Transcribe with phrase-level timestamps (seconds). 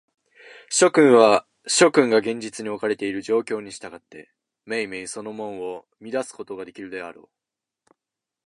[0.71, 4.33] 諸君は、諸君が現実におかれている状況に従って、
[4.65, 7.29] めいめいその門を見出すことができるであろう。